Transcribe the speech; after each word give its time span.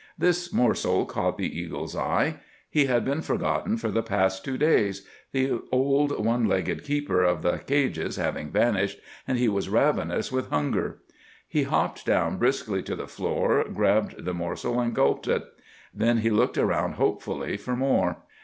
This 0.17 0.51
morsel 0.51 1.05
caught 1.05 1.37
the 1.37 1.59
eagle's 1.59 1.95
eye. 1.95 2.37
He 2.67 2.85
had 2.87 3.05
been 3.05 3.21
forgotten 3.21 3.77
for 3.77 3.91
the 3.91 4.01
past 4.01 4.43
two 4.43 4.57
days—the 4.57 5.61
old 5.71 6.25
one 6.25 6.47
legged 6.47 6.83
keeper 6.83 7.21
of 7.23 7.43
the 7.43 7.57
cages 7.59 8.15
having 8.15 8.49
vanished—and 8.49 9.37
he 9.37 9.47
was 9.47 9.69
ravenous 9.69 10.31
with 10.31 10.49
hunger. 10.49 10.97
He 11.47 11.61
hopped 11.65 12.03
down 12.03 12.37
briskly 12.39 12.81
to 12.81 12.95
the 12.95 13.05
floor, 13.05 13.63
grabbed 13.71 14.25
the 14.25 14.33
morsel, 14.33 14.79
and 14.81 14.95
gulped 14.95 15.27
it. 15.27 15.43
Then 15.93 16.17
he 16.17 16.31
looked 16.31 16.57
around 16.57 16.93
hopefully 16.93 17.55
for 17.55 17.75
more. 17.75 18.23